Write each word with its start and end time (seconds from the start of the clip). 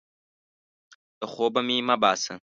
له 1.19 1.25
خوبه 1.31 1.61
مې 1.67 1.77
مه 1.87 1.95
باسه! 2.01 2.33